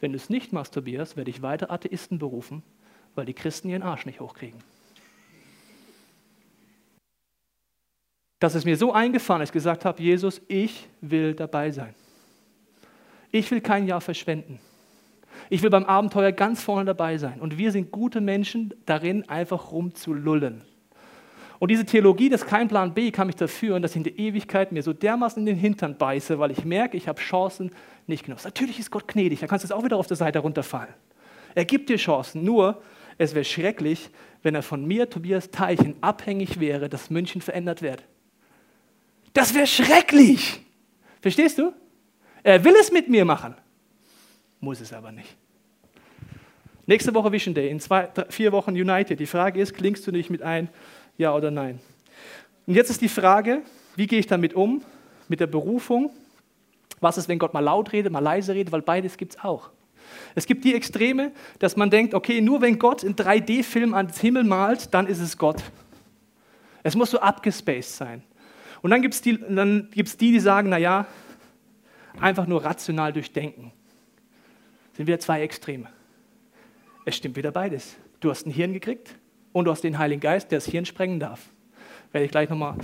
[0.00, 2.62] Wenn du es nicht Tobias, werde ich weiter Atheisten berufen,
[3.14, 4.60] weil die Christen ihren Arsch nicht hochkriegen.
[8.38, 11.94] Dass es mir so eingefahren ist, gesagt habe, Jesus, ich will dabei sein.
[13.32, 14.60] Ich will kein Jahr verschwenden.
[15.50, 17.40] Ich will beim Abenteuer ganz vorne dabei sein.
[17.40, 20.62] Und wir sind gute Menschen darin, einfach rumzulullen.
[21.58, 24.18] Und diese Theologie des kein Plan B kann mich dafür führen, dass ich in der
[24.18, 27.72] Ewigkeit mir so dermaßen in den Hintern beiße, weil ich merke, ich habe Chancen
[28.06, 28.44] nicht genutzt.
[28.44, 30.94] Natürlich ist Gott gnädig, da kannst du jetzt auch wieder auf der Seite runterfallen.
[31.54, 32.80] Er gibt dir Chancen, nur
[33.16, 34.10] es wäre schrecklich,
[34.42, 38.04] wenn er von mir, Tobias Teichen, abhängig wäre, dass München verändert wird.
[39.32, 40.60] Das wäre schrecklich.
[41.20, 41.72] Verstehst du?
[42.44, 43.56] Er will es mit mir machen,
[44.60, 45.36] muss es aber nicht.
[46.86, 49.18] Nächste Woche Vision Day, in zwei, drei, vier Wochen United.
[49.20, 50.68] Die Frage ist, klingst du nicht mit ein,
[51.18, 51.80] ja oder nein?
[52.66, 53.62] Und jetzt ist die Frage,
[53.96, 54.82] wie gehe ich damit um,
[55.28, 56.10] mit der Berufung?
[57.00, 59.70] Was ist, wenn Gott mal laut redet, mal leise redet, weil beides gibt es auch.
[60.34, 64.44] Es gibt die Extreme, dass man denkt, okay, nur wenn Gott in 3D-Film ans Himmel
[64.44, 65.62] malt, dann ist es Gott.
[66.82, 68.22] Es muss so abgespaced sein.
[68.80, 71.06] Und dann gibt es die, die, die sagen, naja,
[72.20, 73.72] einfach nur rational durchdenken.
[74.94, 75.88] Sind wieder zwei Extreme.
[77.04, 77.96] Es stimmt wieder beides.
[78.20, 79.14] Du hast ein Hirn gekriegt
[79.58, 81.40] und du hast den Heiligen Geist, der das Hirn sprengen darf.
[82.12, 82.74] Werde ich gleich nochmal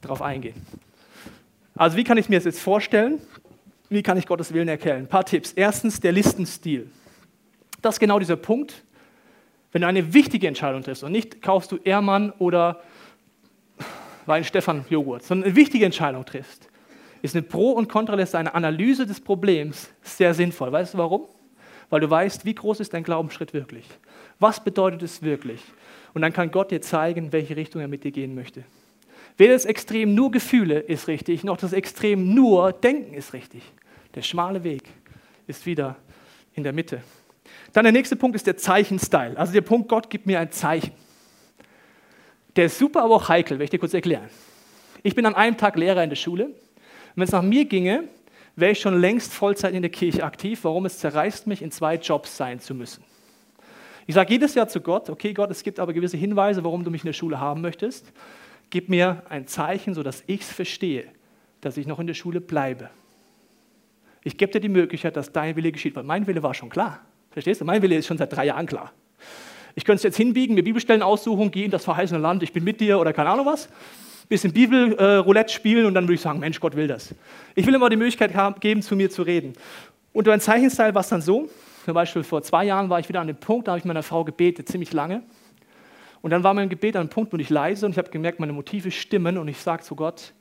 [0.00, 0.54] drauf eingehen.
[1.76, 3.20] Also wie kann ich mir das jetzt vorstellen?
[3.88, 5.04] Wie kann ich Gottes Willen erkennen?
[5.04, 5.52] Ein paar Tipps.
[5.52, 6.90] Erstens der Listenstil.
[7.82, 8.84] Das ist genau dieser Punkt.
[9.72, 12.80] Wenn du eine wichtige Entscheidung triffst und nicht kaufst du Ehrmann oder
[14.26, 16.68] Wein Stefan Joghurt, sondern eine wichtige Entscheidung triffst,
[17.22, 20.70] ist eine Pro- und Kontraliste, eine Analyse des Problems sehr sinnvoll.
[20.70, 21.26] Weißt du warum?
[21.90, 23.86] Weil du weißt, wie groß ist dein Glaubensschritt wirklich?
[24.38, 25.60] Was bedeutet es wirklich?
[26.14, 28.64] Und dann kann Gott dir zeigen, welche Richtung er mit dir gehen möchte.
[29.36, 33.62] Weder das Extrem nur Gefühle ist richtig, noch das Extrem nur Denken ist richtig.
[34.14, 34.84] Der schmale Weg
[35.46, 35.96] ist wieder
[36.54, 37.02] in der Mitte.
[37.72, 39.36] Dann der nächste Punkt ist der Zeichenstyle.
[39.36, 40.92] Also der Punkt, Gott gibt mir ein Zeichen.
[42.54, 44.30] Der ist super, aber auch heikel, werde ich dir kurz erklären.
[45.02, 46.54] Ich bin an einem Tag Lehrer in der Schule
[47.14, 48.08] wenn es nach mir ginge,
[48.56, 50.60] wäre ich schon längst Vollzeit in der Kirche aktiv.
[50.64, 50.86] Warum?
[50.86, 53.04] Es zerreißt mich, in zwei Jobs sein zu müssen.
[54.06, 56.90] Ich sage jedes Jahr zu Gott, okay Gott, es gibt aber gewisse Hinweise, warum du
[56.90, 58.12] mich in der Schule haben möchtest.
[58.70, 61.04] Gib mir ein Zeichen, sodass ich es verstehe,
[61.60, 62.90] dass ich noch in der Schule bleibe.
[64.22, 67.00] Ich gebe dir die Möglichkeit, dass dein Wille geschieht, weil mein Wille war schon klar.
[67.30, 67.64] Verstehst du?
[67.64, 68.92] Mein Wille ist schon seit drei Jahren klar.
[69.74, 72.64] Ich könnte es jetzt hinbiegen, mir Bibelstellen aussuchen, gehen in das verheißene Land, ich bin
[72.64, 73.68] mit dir oder keine Ahnung was
[74.28, 77.14] bisschen Bibelroulette spielen und dann würde ich sagen, Mensch, Gott will das.
[77.54, 79.54] Ich will immer die Möglichkeit haben, geben, zu mir zu reden.
[80.12, 81.48] Und ein Zeichenstyle war es dann so,
[81.84, 84.02] zum Beispiel vor zwei Jahren war ich wieder an dem Punkt, da habe ich meiner
[84.02, 85.22] Frau gebetet, ziemlich lange.
[86.22, 88.40] Und dann war mein Gebet an einem Punkt, wo ich leise und ich habe gemerkt,
[88.40, 90.32] meine Motive stimmen und ich sage zu Gott,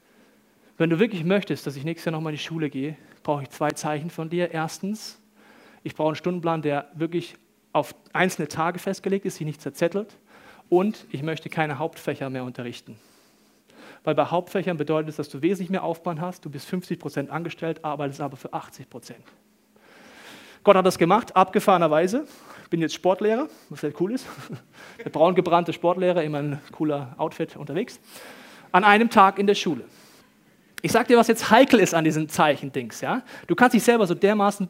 [0.78, 3.50] wenn du wirklich möchtest, dass ich nächstes Jahr nochmal in die Schule gehe, brauche ich
[3.50, 4.52] zwei Zeichen von dir.
[4.52, 5.20] Erstens,
[5.84, 7.36] ich brauche einen Stundenplan, der wirklich
[7.74, 10.18] auf einzelne Tage festgelegt ist, sich nicht zerzettelt.
[10.70, 12.98] Und ich möchte keine Hauptfächer mehr unterrichten
[14.04, 17.30] weil bei Hauptfächern bedeutet es, dass du wesentlich mehr Aufwand hast, du bist 50 Prozent
[17.30, 19.24] angestellt, arbeitest aber für 80 Prozent.
[20.64, 22.26] Gott hat das gemacht, abgefahrenerweise.
[22.64, 24.26] Ich bin jetzt Sportlehrer, was sehr cool ist.
[25.04, 28.00] Der braun gebrannte Sportlehrer, immer ein cooler Outfit unterwegs.
[28.72, 29.84] An einem Tag in der Schule.
[30.82, 33.02] Ich sag dir, was jetzt heikel ist an diesen Zeichendings.
[33.02, 33.22] Ja?
[33.48, 34.68] Du kannst dich selber so dermaßen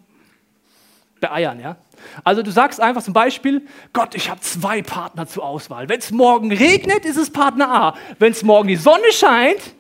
[1.20, 1.60] beeiern.
[1.60, 1.78] Ja?
[2.24, 5.90] Also du sagst einfach zum Beispiel, Gott, ich habe zwei Partner zur Auswahl.
[5.90, 7.96] Wenn es morgen regnet, ist es Partner A.
[8.20, 9.74] Wenn es morgen die Sonne scheint,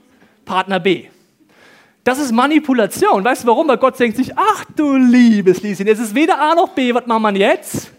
[0.46, 1.08] Partner B.
[2.04, 3.24] Das ist Manipulation.
[3.24, 3.68] Weißt du warum?
[3.68, 7.06] Weil Gott denkt sich, ach du liebes Lieschen, es ist weder A noch B, was
[7.06, 7.92] machen wir jetzt?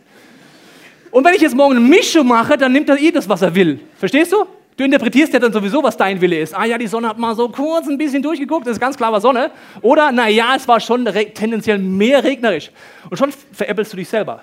[1.11, 3.55] Und wenn ich jetzt morgen eine Mischung mache, dann nimmt er eh das, was er
[3.55, 3.81] will.
[3.97, 4.45] Verstehst du?
[4.77, 6.53] Du interpretierst ja dann sowieso, was dein Wille ist.
[6.53, 9.13] Ah ja, die Sonne hat mal so kurz ein bisschen durchgeguckt, das ist ganz klar
[9.13, 9.53] war Sonne.
[9.81, 12.73] Oder, naja, es war schon tendenziell mehr regnerisch.
[13.09, 14.43] Und schon veräppelst du dich selber.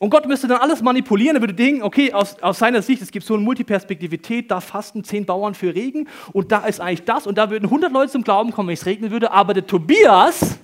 [0.00, 3.10] Und Gott müsste dann alles manipulieren, er würde denken, okay, aus, aus seiner Sicht, es
[3.10, 7.26] gibt so eine Multiperspektivität, da fasten zehn Bauern für Regen und da ist eigentlich das
[7.26, 10.58] und da würden 100 Leute zum Glauben kommen, wenn es regnen würde, aber der Tobias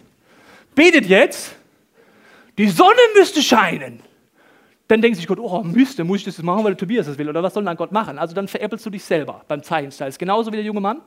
[0.74, 1.54] betet jetzt,
[2.56, 4.00] die Sonne müsste scheinen.
[4.88, 7.28] Dann denkt sich Gott, oh, müsste, muss ich das machen, weil der Tobias das will?
[7.28, 8.18] Oder was soll dann Gott machen?
[8.18, 10.08] Also dann veräppelst du dich selber beim Zeichenstyle.
[10.08, 11.02] Ist genauso wie der junge Mann,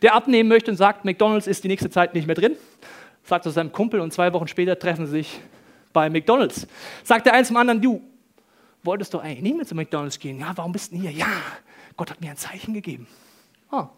[0.00, 2.56] der abnehmen möchte und sagt, McDonalds ist die nächste Zeit nicht mehr drin.
[3.22, 5.40] Sagt zu seinem Kumpel und zwei Wochen später treffen sie sich
[5.92, 6.66] bei McDonalds.
[7.04, 8.02] Sagt der eins zum anderen, du
[8.82, 10.38] wolltest doch eigentlich nicht mehr zu McDonalds gehen.
[10.40, 11.10] Ja, warum bist du hier?
[11.10, 11.26] Ja,
[11.96, 13.06] Gott hat mir ein Zeichen gegeben.
[13.70, 13.88] Ah.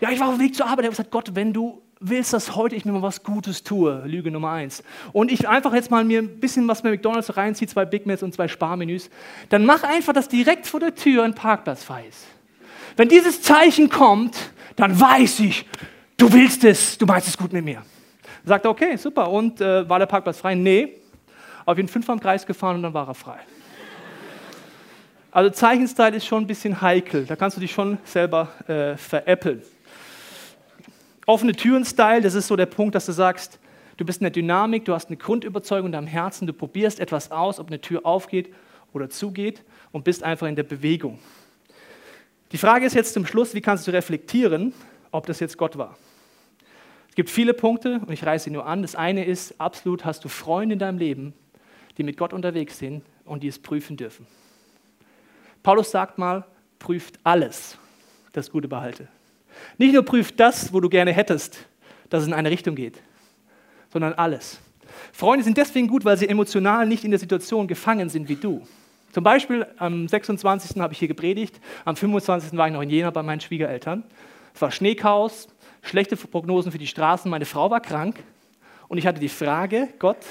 [0.00, 0.84] Ja, ich war auf dem Weg zur Arbeit.
[0.84, 4.02] Er hat gesagt, Gott, wenn du willst, dass heute ich mir mal was Gutes tue.
[4.06, 4.82] Lüge Nummer eins.
[5.12, 8.22] Und ich einfach jetzt mal mir ein bisschen was bei McDonalds reinziehe, zwei Big Macs
[8.22, 9.10] und zwei Sparmenüs,
[9.48, 12.26] dann mach einfach, dass direkt vor der Tür ein Parkplatz frei ist.
[12.96, 14.36] Wenn dieses Zeichen kommt,
[14.76, 15.66] dann weiß ich,
[16.16, 17.82] du willst es, du meinst es gut mit mir.
[18.46, 19.30] Sagt er, okay, super.
[19.30, 20.54] Und äh, war der Parkplatz frei?
[20.54, 20.94] Nee.
[21.66, 23.38] Auf jeden fünf am Kreis gefahren und dann war er frei.
[25.30, 27.26] Also Zeichenstyle ist schon ein bisschen heikel.
[27.26, 29.62] Da kannst du dich schon selber äh, veräppeln
[31.26, 33.58] offene Türen-Style, das ist so der Punkt, dass du sagst,
[33.96, 37.30] du bist in der Dynamik, du hast eine Grundüberzeugung in deinem Herzen, du probierst etwas
[37.30, 38.52] aus, ob eine Tür aufgeht
[38.92, 41.18] oder zugeht und bist einfach in der Bewegung.
[42.52, 44.72] Die Frage ist jetzt zum Schluss, wie kannst du reflektieren,
[45.10, 45.96] ob das jetzt Gott war?
[47.16, 48.82] Es gibt viele Punkte und ich reiße sie nur an.
[48.82, 51.32] Das eine ist, absolut hast du Freunde in deinem Leben,
[51.96, 54.26] die mit Gott unterwegs sind und die es prüfen dürfen.
[55.62, 56.44] Paulus sagt mal,
[56.78, 57.78] prüft alles,
[58.34, 59.08] das Gute behalte.
[59.78, 61.66] Nicht nur prüft das, wo du gerne hättest,
[62.10, 63.00] dass es in eine Richtung geht,
[63.90, 64.60] sondern alles.
[65.10, 68.60] Freunde sind deswegen gut, weil sie emotional nicht in der Situation gefangen sind wie du.
[69.12, 70.78] Zum Beispiel am 26.
[70.82, 72.58] habe ich hier gepredigt, am 25.
[72.58, 74.04] war ich noch in Jena bei meinen Schwiegereltern.
[74.54, 75.48] Es war Schneechaos,
[75.86, 78.22] schlechte Prognosen für die Straßen, meine Frau war krank
[78.88, 80.24] und ich hatte die Frage, Gott,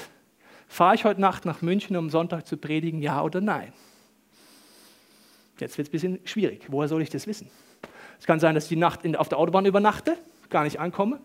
[0.68, 3.72] fahre ich heute Nacht nach München, um Sonntag zu predigen, ja oder nein?
[5.58, 6.66] Jetzt wird es ein bisschen schwierig.
[6.68, 7.48] Woher soll ich das wissen?
[8.18, 10.16] Es kann sein, dass ich die Nacht auf der Autobahn übernachte,
[10.50, 11.20] gar nicht ankomme.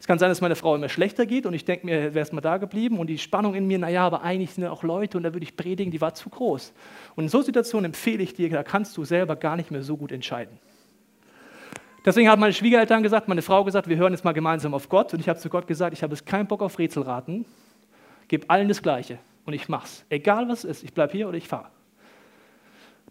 [0.00, 2.32] Es kann sein, dass meine Frau immer schlechter geht und ich denke mir, wäre es
[2.32, 5.16] mal da geblieben und die Spannung in mir, naja, aber eigentlich sind ja auch Leute
[5.16, 6.72] und da würde ich predigen, die war zu groß.
[7.14, 9.96] Und in so Situationen empfehle ich dir, da kannst du selber gar nicht mehr so
[9.96, 10.58] gut entscheiden.
[12.04, 15.14] Deswegen haben meine Schwiegereltern gesagt, meine Frau gesagt, wir hören jetzt mal gemeinsam auf Gott
[15.14, 17.46] und ich habe zu Gott gesagt, ich habe jetzt keinen Bock auf Rätselraten,
[18.28, 20.04] gebe allen das Gleiche und ich mach's.
[20.10, 21.68] Egal was es ist, ich bleibe hier oder ich fahre.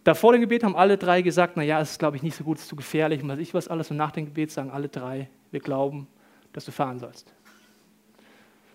[0.03, 2.43] Da vor dem Gebet haben alle drei gesagt, naja, es ist, glaube ich, nicht so
[2.43, 3.89] gut, es ist zu gefährlich und was ich was alles.
[3.89, 6.07] Und nach dem Gebet sagen alle drei, wir glauben,
[6.51, 7.33] dass du fahren sollst.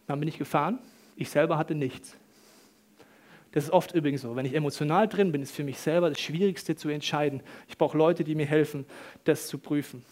[0.07, 0.79] Dann bin ich gefahren,
[1.17, 2.17] ich selber hatte nichts.
[3.59, 4.37] Das ist oft übrigens so.
[4.37, 7.43] Wenn ich emotional drin bin, ist für mich selber das Schwierigste zu entscheiden.
[7.67, 8.87] Ich brauche Leute, die mir helfen,
[9.25, 10.05] das zu prüfen.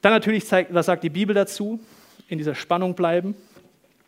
[0.00, 1.80] Dann natürlich, zeigt, was sagt die Bibel dazu?
[2.28, 3.34] In dieser Spannung bleiben.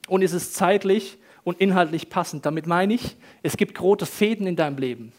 [0.06, 2.46] Und ist es zeitlich und inhaltlich passend?
[2.46, 5.12] Damit meine ich, es gibt rote Fäden in deinem Leben.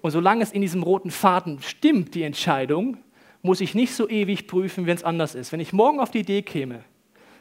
[0.00, 2.98] Und solange es in diesem roten Faden stimmt, die Entscheidung,
[3.42, 5.50] muss ich nicht so ewig prüfen, wenn es anders ist.
[5.50, 6.84] Wenn ich morgen auf die Idee käme,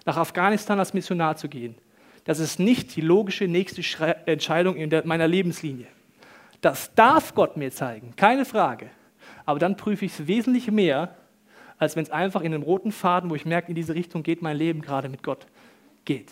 [0.05, 1.75] nach Afghanistan als Missionar zu gehen,
[2.25, 3.81] das ist nicht die logische nächste
[4.25, 5.87] Entscheidung in meiner Lebenslinie.
[6.61, 8.89] Das darf Gott mir zeigen, keine Frage.
[9.45, 11.15] Aber dann prüfe ich es wesentlich mehr,
[11.77, 14.41] als wenn es einfach in einem roten Faden, wo ich merke, in diese Richtung geht
[14.41, 15.45] mein Leben gerade mit Gott,
[16.03, 16.31] geht.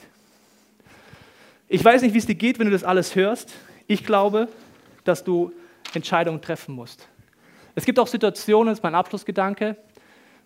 [1.68, 3.54] Ich weiß nicht, wie es dir geht, wenn du das alles hörst.
[3.88, 4.48] Ich glaube,
[5.04, 5.52] dass du
[5.94, 7.08] Entscheidungen treffen musst.
[7.76, 9.78] Es gibt auch Situationen, das ist mein Abschlussgedanke,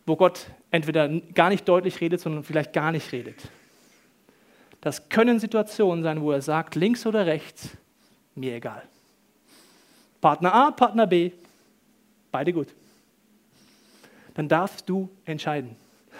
[0.05, 3.35] wo Gott entweder gar nicht deutlich redet, sondern vielleicht gar nicht redet.
[4.81, 7.69] Das können Situationen sein, wo er sagt, links oder rechts,
[8.35, 8.83] mir egal.
[10.21, 11.31] Partner A, Partner B,
[12.31, 12.67] beide gut.
[14.35, 15.69] Dann darfst du entscheiden.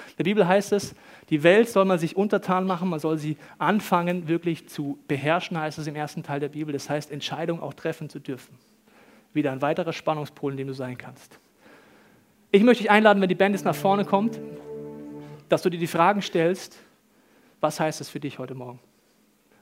[0.10, 0.96] In der Bibel heißt es,
[1.30, 5.78] die Welt soll man sich untertan machen, man soll sie anfangen wirklich zu beherrschen, heißt
[5.78, 6.74] es im ersten Teil der Bibel.
[6.74, 8.58] Das heißt, Entscheidungen auch treffen zu dürfen
[9.38, 11.40] wieder ein weiterer Spannungspol, in dem du sein kannst.
[12.52, 14.40] Ich möchte dich einladen, wenn die Band jetzt nach vorne kommt,
[15.48, 16.78] dass du dir die Fragen stellst,
[17.60, 18.80] was heißt das für dich heute Morgen?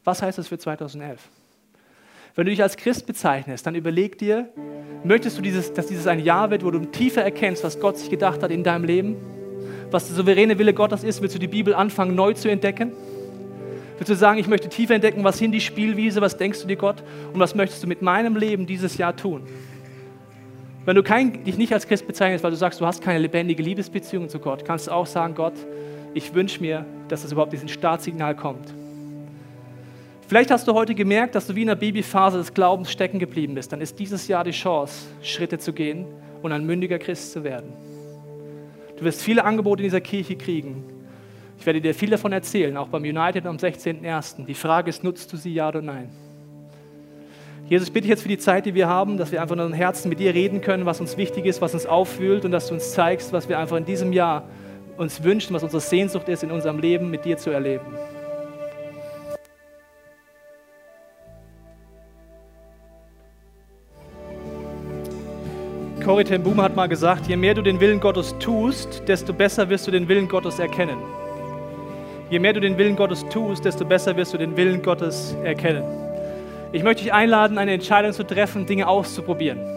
[0.03, 1.29] Was heißt das für 2011?
[2.35, 4.49] Wenn du dich als Christ bezeichnest, dann überleg dir,
[5.03, 8.09] möchtest du, dieses, dass dieses ein Jahr wird, wo du tiefer erkennst, was Gott sich
[8.09, 9.15] gedacht hat in deinem Leben?
[9.89, 11.21] Was der souveräne Wille Gottes ist?
[11.21, 12.91] Willst du die Bibel anfangen, neu zu entdecken?
[13.97, 16.75] Willst du sagen, ich möchte tiefer entdecken, was sind die Spielwiese, was denkst du dir
[16.75, 19.43] Gott und was möchtest du mit meinem Leben dieses Jahr tun?
[20.83, 23.63] Wenn du kein, dich nicht als Christ bezeichnest, weil du sagst, du hast keine lebendige
[23.63, 25.55] Liebesbeziehung zu Gott, kannst du auch sagen, Gott,
[26.15, 28.73] ich wünsche mir, dass es überhaupt diesen Startsignal kommt.
[30.27, 33.53] Vielleicht hast du heute gemerkt, dass du wie in der Babyphase des Glaubens stecken geblieben
[33.53, 33.71] bist.
[33.71, 36.05] Dann ist dieses Jahr die Chance, Schritte zu gehen
[36.41, 37.73] und ein mündiger Christ zu werden.
[38.97, 40.85] Du wirst viele Angebote in dieser Kirche kriegen.
[41.59, 44.45] Ich werde dir viel davon erzählen, auch beim United am 16.01.
[44.45, 46.09] Die Frage ist, nutzt du sie ja oder nein?
[47.67, 49.77] Jesus, bitte ich jetzt für die Zeit, die wir haben, dass wir einfach in unserem
[49.77, 52.73] Herzen mit dir reden können, was uns wichtig ist, was uns auffühlt und dass du
[52.73, 54.47] uns zeigst, was wir einfach in diesem Jahr
[54.97, 57.85] uns wünschen, was unsere Sehnsucht ist, in unserem Leben mit dir zu erleben.
[66.03, 69.67] Corrie ten Boom hat mal gesagt, je mehr du den Willen Gottes tust, desto besser
[69.69, 70.97] wirst du den Willen Gottes erkennen.
[72.29, 75.83] Je mehr du den Willen Gottes tust, desto besser wirst du den Willen Gottes erkennen.
[76.71, 79.74] Ich möchte dich einladen, eine Entscheidung zu treffen, Dinge auszuprobieren.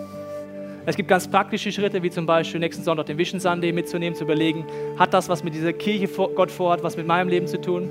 [0.88, 4.24] Es gibt ganz praktische Schritte, wie zum Beispiel nächsten Sonntag den Vision Sunday mitzunehmen, zu
[4.24, 4.64] überlegen,
[4.96, 7.90] hat das was mit dieser Kirche Gott vorhat, was mit meinem Leben zu tun?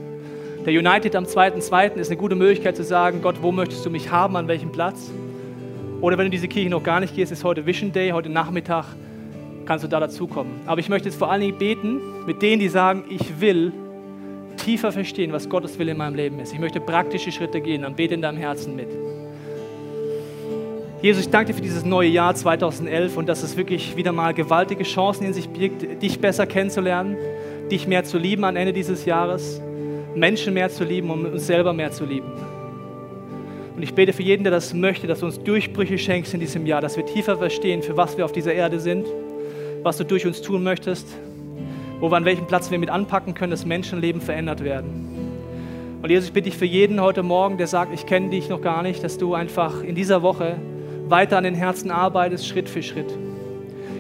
[0.66, 1.94] Der United am 2.2.
[1.94, 5.12] ist eine gute Möglichkeit zu sagen, Gott, wo möchtest du mich haben, an welchem Platz?
[6.02, 8.86] Oder wenn du diese Kirche noch gar nicht gehst, ist heute Vision Day, heute Nachmittag,
[9.68, 10.62] kannst du da dazukommen.
[10.66, 13.74] Aber ich möchte jetzt vor allen Dingen beten mit denen, die sagen, ich will
[14.58, 16.52] tiefer verstehen, was Gottes Wille in meinem Leben ist.
[16.52, 18.90] Ich möchte praktische Schritte gehen, dann bete in deinem Herzen mit.
[21.00, 24.34] Jesus, ich danke dir für dieses neue Jahr 2011 und dass es wirklich wieder mal
[24.34, 27.16] gewaltige Chancen in sich birgt, dich besser kennenzulernen,
[27.70, 29.62] dich mehr zu lieben am Ende dieses Jahres,
[30.16, 32.32] Menschen mehr zu lieben und uns selber mehr zu lieben.
[33.76, 36.66] Und ich bete für jeden, der das möchte, dass du uns Durchbrüche schenkst in diesem
[36.66, 39.06] Jahr, dass wir tiefer verstehen, für was wir auf dieser Erde sind,
[39.84, 41.08] was du durch uns tun möchtest,
[42.00, 45.08] wo wir an welchem Platz wir mit anpacken können, dass Menschenleben verändert werden.
[46.02, 48.62] Und Jesus, ich bitte dich für jeden heute Morgen, der sagt, ich kenne dich noch
[48.62, 50.58] gar nicht, dass du einfach in dieser Woche
[51.10, 53.12] weiter an den Herzen arbeitest, Schritt für Schritt.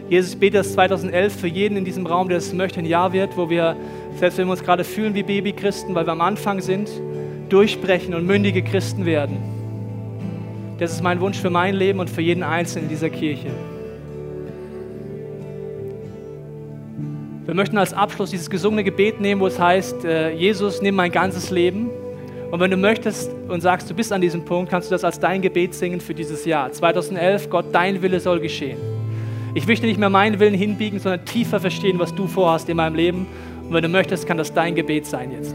[0.09, 3.11] Jesus, ich bete, dass 2011 für jeden in diesem Raum, der es möchte, ein Jahr
[3.13, 3.75] wird, wo wir,
[4.15, 6.89] selbst wenn wir uns gerade fühlen wie Babychristen, weil wir am Anfang sind,
[7.49, 9.57] durchbrechen und mündige Christen werden
[10.79, 13.47] das ist mein Wunsch für mein Leben und für jeden Einzelnen in dieser Kirche.
[17.45, 21.11] Wir möchten als Abschluss dieses gesungene Gebet nehmen, wo es heißt, äh, Jesus, nimm mein
[21.11, 21.89] ganzes Leben.
[22.49, 25.19] Und wenn du möchtest und sagst, du bist an diesem Punkt, kannst du das als
[25.19, 26.71] dein Gebet singen für dieses Jahr.
[26.71, 28.77] 2011, Gott, dein Wille soll geschehen.
[29.53, 32.95] Ich möchte nicht mehr meinen Willen hinbiegen, sondern tiefer verstehen, was du vorhast in meinem
[32.95, 33.27] Leben.
[33.63, 35.53] Und wenn du möchtest, kann das dein Gebet sein jetzt.